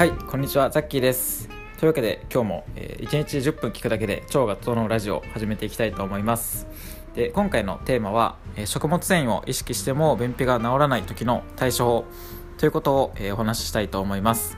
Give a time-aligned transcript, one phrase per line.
[0.00, 1.46] はいこんにちはザッキーです。
[1.78, 6.66] というわけで今日も、えー、1日10分聞くだけで腸が整うラジオを始めていきたいと思います。
[7.14, 12.04] で今回のテーマは、えー、食物繊維を意識しても便秘が治らない時の対処法
[12.56, 14.56] ということを、えー、お話ししたいと思います。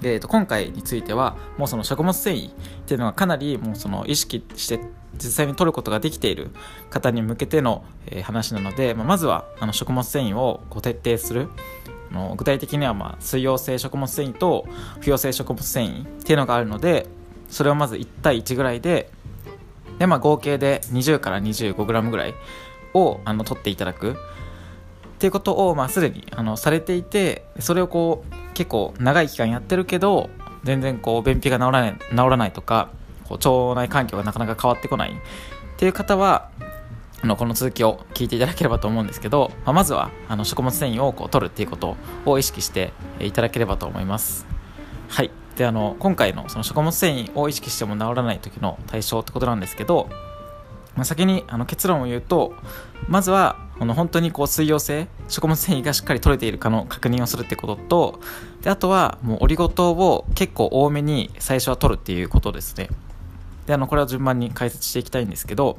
[0.00, 2.52] で、えー、と今回についてはもうその食物繊維っ
[2.86, 4.80] ていうのはかなりもうその意識して
[5.14, 6.50] 実際に取ることができている
[6.90, 11.48] 方に向けての、え、話なので、まあ、まずはあの食物繊維をこう徹底する
[12.10, 14.66] の具体的にはまあ水溶性食物繊維と
[15.00, 17.06] 不溶性食物繊維っていうのがあるので
[17.48, 19.10] それをまず1対1ぐらいで
[19.98, 22.34] で、まあ、合計で20から 25g ぐらい
[22.94, 24.12] をあの取っていただく。
[24.12, 24.16] っ
[25.20, 30.30] ていうことを、まあ、すでにあのされていてそれをこう結構長い期間やってるけど
[30.64, 32.88] 全然こう便秘が治らない治らないとか
[33.28, 35.14] こう腸内環境がなかなか変わってこないっ
[35.76, 36.50] ていう方は
[37.22, 44.46] あのこの続きを聞いていただければと思うんですけど、まあ、まずはあの食物繊維をこう取るっていうことを意識していただければと思います。
[45.08, 45.30] はい。
[45.56, 50.08] であの今回のその食物繊維を意識しても治らない時の対象ってことなんですけど、
[50.96, 52.54] まあ、先にあの結論を言うと
[53.08, 58.20] まずはこの本当にこう水溶性食物繊維がしっかり取れているかの確認をするってことと
[58.62, 62.88] であとはもうオリゴ糖を結構多めに最初は取るっていうことですね。
[63.66, 65.76] であのこれは順番に解説していきたいんですけど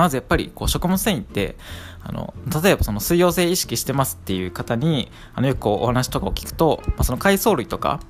[0.00, 1.56] まずやっぱりこう食物繊維って
[2.02, 8.00] あの例えばその水溶性意識してますっていう方にあのよくお話とかを聞くと、まあ、その海藻類とか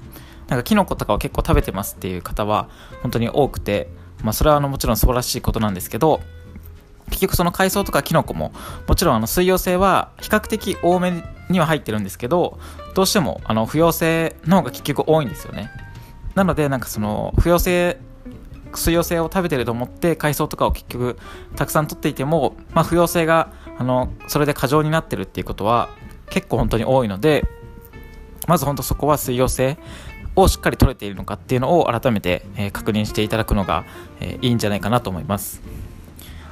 [0.49, 2.69] なんかキノコとかを結構食べてますっていう方は
[3.03, 3.89] 本当に多くて、
[4.23, 6.21] まあ、それはあのもちろん素晴らしいことなんですけど
[7.11, 8.53] 結局その海藻とかキノコも
[8.89, 12.59] もちろんあの水溶性は比較的多めには入ってるんですけど
[12.95, 15.71] どうしてもあの不溶性の方が結局多いんですよね。
[16.35, 17.99] なのでなんかその不溶性
[18.77, 21.19] 水溶性を食べてると思って海藻とかを結局
[21.57, 25.89] たくさん取っていても、まあ、不溶性があのそれで過剰になってるっていうことは
[26.31, 27.45] 結構本当に多いので
[28.47, 29.79] まず本当そこは水溶性
[30.37, 33.85] をしっかり取れているのかっていうのを改めて、えー、確認していただくのが、
[34.21, 35.63] えー、いいんじゃないかなと思います。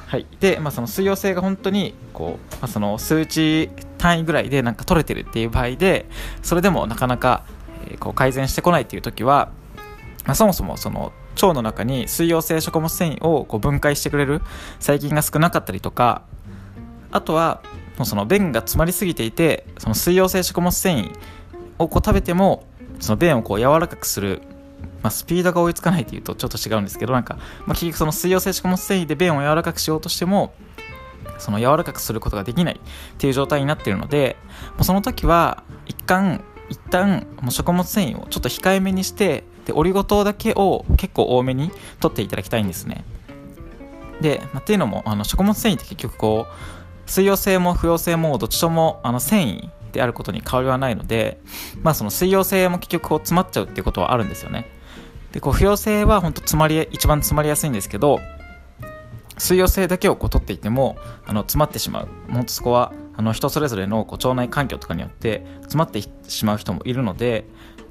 [0.06, 3.68] はい、で、まあ、その水溶性が本当にこう、まあ、その数値
[3.98, 6.06] 単位ぐらいでなんか取れてるっていう場合で
[6.42, 7.44] それでもなかなか、
[7.88, 9.50] えー、こう改善してこないっていう時は、
[10.24, 14.40] まあ、そもそもその腸の中に水溶性食物繊維をこう分解してくれる
[14.80, 16.22] 細菌が少なかったりとか
[17.10, 17.62] あとは
[17.96, 21.18] もうその便が詰まりすぎていてその水溶性食物繊維
[21.78, 22.64] をこう食べても
[23.00, 24.42] その便をこう柔らかくする、
[25.02, 27.36] まあ、スピードが追いつかないというとちょっと違うんですけどなんか、
[27.66, 30.54] まあ、結局その水溶性食物繊維で便を柔らかくしようとしても
[31.38, 34.36] その柔らかくすることができないっていう状態になっているので
[34.74, 41.70] もうその時は一貫一旦もう食物繊維をちょっと控えめにしてでオリゴ糖だけを結構多めに
[42.00, 43.04] 取っていただきたいんですね。
[44.20, 51.40] で、まあ、っていうのもあの食物繊維って結局こう水溶性も不溶性もどっちともあの繊維であることに変わりはないので、
[51.82, 54.70] まあ、その水溶性も結局こう詰まっちゃうっていうことはあるんですよね。
[55.32, 58.20] でこう不溶性は本当詰まり一番詰まりやすいんですけど
[59.36, 60.96] 水溶性だけをこう取っていても
[61.26, 62.08] あの詰まってしまう。
[62.28, 67.44] もっとそこはあの人それぞれのこう腸内環境とかによって詰まってしまう人もいるので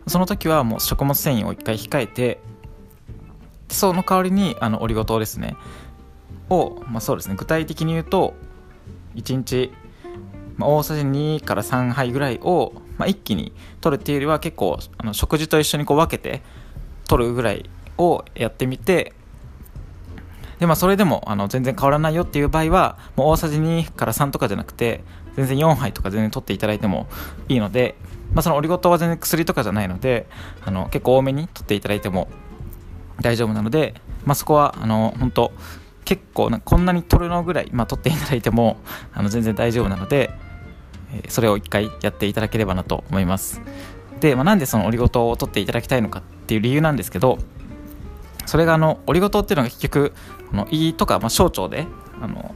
[0.08, 2.40] その時はもう食物繊維を1回控えて
[3.70, 5.56] その代わりにあのオリゴ糖ですね。
[6.50, 7.36] を、まあ、そうですね。
[7.36, 8.34] 具体的に言うと
[9.16, 9.72] 1日、
[10.58, 16.42] まあ、大さじ2から3杯ぐらいを、まあ、一気に取るっていうよりは結構あの食事と一緒にこう分けて
[17.08, 19.14] 取るぐらいをやってみて
[20.60, 25.04] でまあそれでもあの全然変わらないよっていう場合はもう大さじ2から3とかじゃなくて
[25.36, 27.08] 全然4杯とか全然取っていただいても
[27.50, 27.96] いいので
[28.34, 30.28] まあ、そのオリゴ糖は全然薬とかじゃないので
[30.66, 32.30] あの結構多めに取っていただいても
[33.22, 33.94] 大丈夫なので、
[34.26, 35.52] まあ、そこはあの本当
[36.06, 38.78] 結構なこんなに取るのぐらい、まあ、取っていただいても
[39.14, 40.32] あの全然大丈夫なので、
[41.14, 43.62] えー、それを1回やっていただければなと思います。
[44.20, 47.40] で、まあ、なんでそのオリゴ糖を取っていただきたいのかっていう理由なんですけど
[48.46, 50.14] それがあのオリゴ糖っていうのが結局
[50.50, 51.88] この胃とか、まあ、小腸で
[52.22, 52.56] あの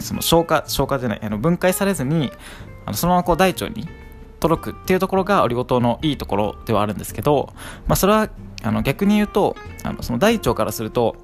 [0.00, 2.32] その消化消化じゃないあの分解されずに
[2.86, 3.88] あのそのままこう大腸に
[4.42, 7.52] 届くっていうところがオリゴ糖のいいところではあるんですけど、
[7.86, 8.28] まあ、それは
[8.62, 11.16] あの逆に言うとあのその大腸からすると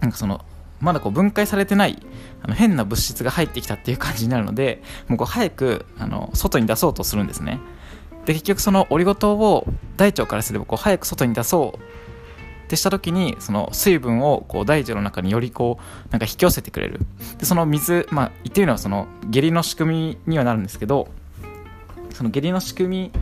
[0.00, 0.44] なんかその
[0.80, 2.02] まだこう分解されてない
[2.42, 7.60] あの変な物質が入ってきたっていう感じになるのでもうこう早くあの外に出そうとするんですね。
[8.24, 9.66] で結局そのオリゴ糖を
[9.96, 17.00] 大腸からすればこう早く外に出そうってした時にその水分をこう大腸の中によりこうなんか引き寄せてくれる。
[17.38, 21.08] でその水まあ言ってみればその下痢の仕組みにはなるんですけど
[22.20, 23.12] その下痢の仕組み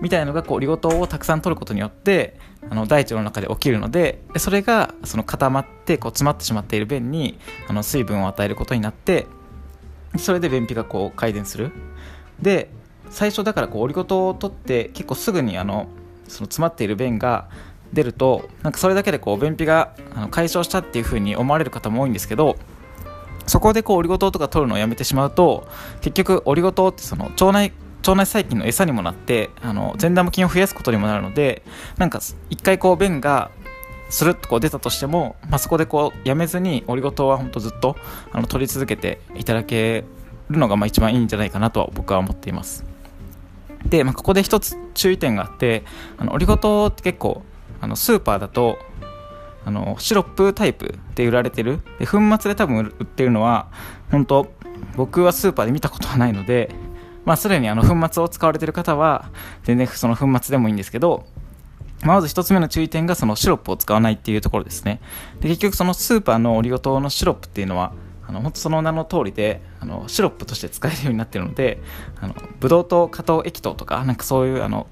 [0.00, 2.38] みたいなのがこうオリゴ糖をたくさん取ることによって
[2.70, 9.26] あの大腸の中で起きるのでそれがその固まってこう詰まってしまっている便にあの水分を与えることになって
[10.16, 11.72] それで便秘がこう改善する。
[12.40, 12.70] で
[13.10, 15.88] 最初だからこうオリゴ糖を取って結構すぐにあの
[16.28, 17.48] その詰まっている便が
[17.92, 22.56] 出るとなんかそれだけでこう便秘があの解消したっていう風に思われる方も多いんですけど
[23.48, 25.66] そこでこうオリゴ糖とか取るのをやめてしまうと
[26.00, 27.72] 結局オリゴ糖ってその腸内
[28.10, 31.62] 腸内細菌の餌にもなってあの善玉菌を増やすことにもなるので
[31.96, 32.20] なんか
[32.50, 33.50] 一回こう便が
[34.08, 37.96] スルッとこう出たとしても、まあ、そこでこうやめずにオリゴ糖は本当ずっと
[38.32, 40.04] あの取り続けていただけ
[40.48, 42.84] るのがまあ一番いいんじゃないかなとは僕は思っています。
[43.86, 45.84] で、まあ、ここで一つ注意点があって
[46.18, 47.42] あのオリゴ糖って結構
[47.80, 48.78] あのスーパーだと
[49.64, 51.80] あのシロップタイプで売られてる。
[51.98, 53.68] で粉末で多分売ってるのは
[54.12, 54.46] 本当
[54.96, 56.70] 僕はスーパーで見たことはないので
[57.26, 59.30] まあすでにあの粉末を使われている方は
[59.64, 61.26] 全然その粉末でもいいんですけど
[62.04, 65.00] まず1つ目の注意点がそのシロップを使わないっていうところですね。
[65.40, 67.92] で結局そのスーパーのオリゴ糖のシロップっていうのは
[68.28, 71.80] あの本当その名の通りであのシロップとして使えるようになってるので
[72.20, 74.86] あのブドウ糖果糖液糖とかなんかそういうあの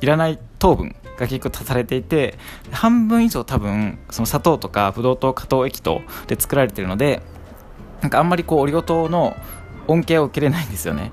[0.00, 2.36] いらない糖分が結構足されていて
[2.70, 7.22] 半分以上多分その砂糖とかブドウ糖果糖液糖で作られてるので
[8.00, 9.36] なんかあんまりこうオリゴ糖の
[9.86, 11.10] 恩恵を受けれないんですよね。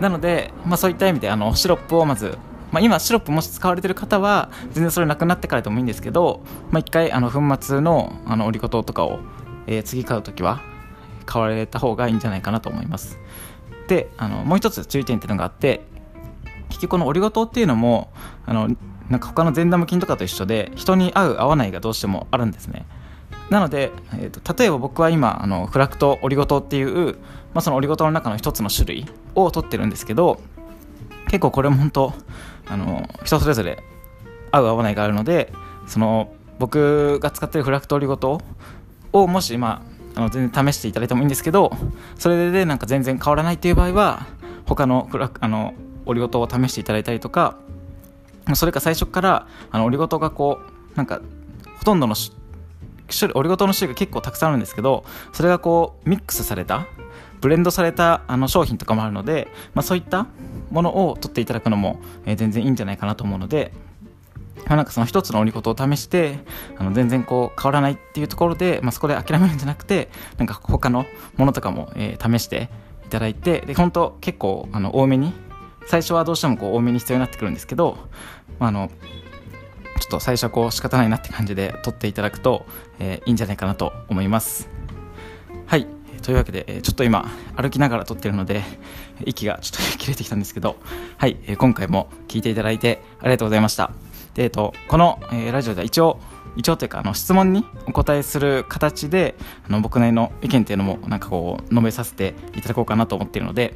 [0.00, 2.38] なので、まあ、そういった意味であのシロップをまず
[2.70, 9.20] まあ、今シロップもし使われてる方は全然それなくなってからでもいいんですけど、まあ、一回あの粉末のあのオリゴ糖とかを、
[9.66, 10.60] えー、次買う時は
[11.24, 13.18] 買われた方がいいんじゃないかなと思います。
[13.86, 15.80] であのもう一つ注意点っていうのがあって
[16.68, 18.12] 結局このオリゴ糖っていうのも
[18.44, 18.68] あの
[19.08, 22.84] なんか他の善玉菌とかと一緒で人に合う合わないがどうしてもあるんですね。
[23.50, 27.14] なので、えーと、例えば僕は今あのフラクトオリゴ糖っていう、
[27.54, 30.40] まあ、そのオリゴ糖の中の一つの種類を取ってるんですけど
[31.26, 32.12] 結構これも本当
[32.66, 33.82] あの人それぞれ
[34.50, 35.52] 合う合わないがあるので
[35.86, 38.40] その僕が使ってるフラクトオリゴ糖
[39.12, 39.82] をもし今
[40.14, 41.72] あの全然試していただいてもいいんですけど
[42.18, 44.26] それでなんか全然変わらないっていう場合は
[44.66, 45.74] 他のフラあの
[46.06, 47.56] オリゴ糖を試していただいたりとか
[48.54, 50.58] それか最初からあのオリゴ糖がこ
[50.92, 51.20] うなんか
[51.78, 52.37] ほとんどの種
[53.08, 56.86] 類オリゴ糖の種類が結構たくさんあるんですけどそれがこうミックスされた
[57.40, 60.26] ブレンドされたあの商品とかもあるので、まあ、そういった
[60.70, 63.72] ものを取っていただくのも、えー、全然いいんじゃないかなと思うので、
[64.66, 66.40] まあ、なんかその一つのオリゴ糖を試して
[66.76, 71.06] あの全然こう変わらないっていうところで、まあ、そこで諦めるんじゃなくてなんか他の
[71.36, 72.70] ものとかも、えー、試して
[73.06, 75.32] いただいてで本当結構あの多めに
[75.86, 77.96] 最初はどうしてもこう多めに必要になってくるんですけど、
[78.58, 82.66] まあ、あのょっと最初こう仕方ないなって感じで取っていただくと、
[82.98, 84.68] えー、いいんじゃないかなと思います。
[85.66, 85.86] はい。
[86.22, 88.62] というわけでちょっと今歩きながら撮ってるので
[89.24, 90.76] 息がちょっと 切れてきたんですけど
[91.16, 91.36] はい。
[91.56, 93.92] 今回も聞いていただいてありがとうございました。
[94.34, 96.18] で、えっと、この、え、ラジオでは一応
[96.56, 99.36] 一応というかあの質問にお答えする形で
[99.68, 103.74] あの僕なりの意見っていうのもなんかこう述べさせていただこうかなと思っているので、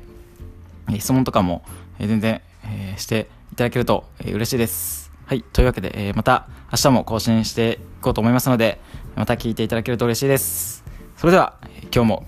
[0.99, 1.63] 質問とかも、
[1.99, 5.02] 全然、え、していただけると、えー、嬉しいです。
[5.27, 5.43] はい。
[5.43, 8.81] というわけで、えー、また明日も更新していこうと思いますので、
[9.17, 10.85] また聞いていただけると嬉しいです。
[11.17, 11.55] それでは、
[11.95, 12.27] 今日も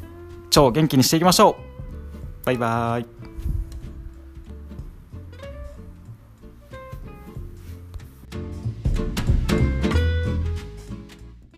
[0.51, 1.57] 超元気にしていきましょ
[2.43, 3.24] うバイバーイ